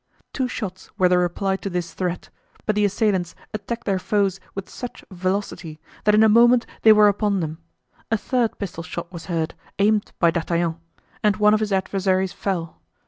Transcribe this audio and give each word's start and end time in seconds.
Two 0.33 0.47
shots 0.47 0.89
were 0.97 1.07
the 1.07 1.19
reply 1.19 1.57
to 1.57 1.69
this 1.69 1.93
threat; 1.93 2.31
but 2.65 2.73
the 2.73 2.85
assailants 2.85 3.35
attacked 3.53 3.83
their 3.85 3.99
foes 3.99 4.39
with 4.55 4.67
such 4.67 5.05
velocity 5.11 5.79
that 6.05 6.15
in 6.15 6.23
a 6.23 6.27
moment 6.27 6.65
they 6.81 6.91
were 6.91 7.07
upon 7.07 7.39
them; 7.39 7.59
a 8.09 8.17
third 8.17 8.57
pistol 8.57 8.81
shot 8.81 9.11
was 9.13 9.27
heard, 9.27 9.53
aimed 9.77 10.11
by 10.17 10.31
D'Artagnan, 10.31 10.79
and 11.21 11.35
one 11.37 11.53
of 11.53 11.59
his 11.59 11.71
adversaries 11.71 12.33
fell. 12.33 12.79